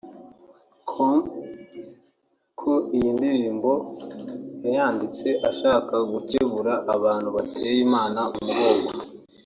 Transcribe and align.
com 0.89 1.17
ko 2.59 2.71
iyi 2.97 3.09
ndirimbo 3.17 3.71
yayanditse 4.63 5.27
ashaka 5.49 5.95
gukebura 6.11 6.73
abantu 6.95 7.27
bateye 7.35 7.75
Imana 7.87 8.19
umugongo 8.39 8.91